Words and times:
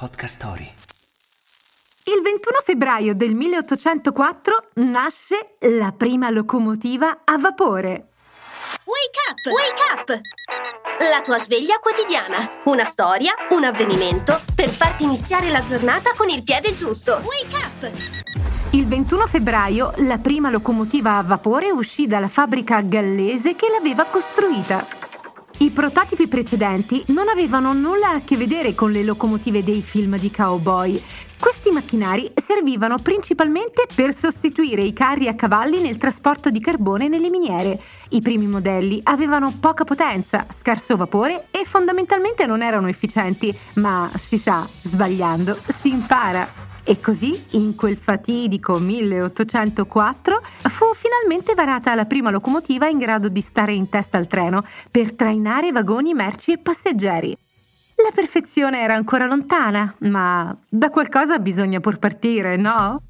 Podcast 0.00 0.36
Story. 0.36 0.72
Il 2.04 2.22
21 2.22 2.60
febbraio 2.64 3.14
del 3.14 3.34
1804 3.34 4.70
nasce 4.76 5.56
la 5.76 5.92
prima 5.94 6.30
locomotiva 6.30 7.20
a 7.22 7.36
vapore. 7.36 8.08
Wake 8.84 9.20
up! 9.28 9.52
Wake 9.52 9.82
up! 9.92 10.20
La 11.00 11.20
tua 11.20 11.38
sveglia 11.38 11.78
quotidiana. 11.80 12.38
Una 12.64 12.86
storia, 12.86 13.34
un 13.50 13.64
avvenimento 13.64 14.40
per 14.54 14.70
farti 14.70 15.04
iniziare 15.04 15.50
la 15.50 15.60
giornata 15.60 16.14
con 16.16 16.30
il 16.30 16.42
piede 16.44 16.72
giusto. 16.72 17.20
Wake 17.22 17.56
up! 17.56 17.90
Il 18.70 18.86
21 18.86 19.26
febbraio 19.26 19.92
la 19.96 20.16
prima 20.16 20.48
locomotiva 20.48 21.18
a 21.18 21.22
vapore 21.22 21.70
uscì 21.70 22.06
dalla 22.06 22.28
fabbrica 22.28 22.80
gallese 22.80 23.54
che 23.54 23.68
l'aveva 23.68 24.04
costruita. 24.04 24.99
I 25.62 25.68
prototipi 25.68 26.26
precedenti 26.26 27.04
non 27.08 27.28
avevano 27.28 27.74
nulla 27.74 28.12
a 28.12 28.22
che 28.24 28.38
vedere 28.38 28.74
con 28.74 28.90
le 28.90 29.04
locomotive 29.04 29.62
dei 29.62 29.82
film 29.82 30.18
di 30.18 30.30
cowboy. 30.30 30.98
Questi 31.38 31.70
macchinari 31.70 32.32
servivano 32.34 32.96
principalmente 32.96 33.86
per 33.94 34.16
sostituire 34.16 34.82
i 34.82 34.94
carri 34.94 35.28
a 35.28 35.34
cavalli 35.34 35.82
nel 35.82 35.98
trasporto 35.98 36.48
di 36.48 36.60
carbone 36.60 37.08
nelle 37.08 37.28
miniere. 37.28 37.78
I 38.08 38.22
primi 38.22 38.46
modelli 38.46 39.00
avevano 39.02 39.52
poca 39.60 39.84
potenza, 39.84 40.46
scarso 40.48 40.96
vapore 40.96 41.48
e 41.50 41.66
fondamentalmente 41.66 42.46
non 42.46 42.62
erano 42.62 42.88
efficienti, 42.88 43.54
ma 43.74 44.10
si 44.14 44.38
sa, 44.38 44.66
sbagliando 44.66 45.54
si 45.54 45.90
impara. 45.90 46.59
E 46.84 47.00
così, 47.00 47.38
in 47.52 47.74
quel 47.74 47.96
fatidico 47.96 48.78
1804, 48.78 50.42
fu 50.68 50.86
finalmente 50.94 51.54
varata 51.54 51.94
la 51.94 52.04
prima 52.04 52.30
locomotiva 52.30 52.88
in 52.88 52.98
grado 52.98 53.28
di 53.28 53.40
stare 53.40 53.72
in 53.72 53.88
testa 53.88 54.16
al 54.16 54.26
treno 54.26 54.64
per 54.90 55.14
trainare 55.14 55.72
vagoni, 55.72 56.14
merci 56.14 56.52
e 56.52 56.58
passeggeri. 56.58 57.36
La 58.02 58.10
perfezione 58.14 58.80
era 58.80 58.94
ancora 58.94 59.26
lontana, 59.26 59.94
ma 59.98 60.56
da 60.68 60.88
qualcosa 60.88 61.38
bisogna 61.38 61.80
pur 61.80 61.98
partire, 61.98 62.56
no? 62.56 63.02